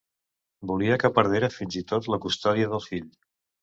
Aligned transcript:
Volia 0.71 0.97
que 1.03 1.13
perdera 1.19 1.51
fins 1.59 1.79
i 1.85 1.87
tot 1.95 2.11
la 2.17 2.23
custòdia 2.27 2.77
del 2.77 2.87
fill. 2.91 3.11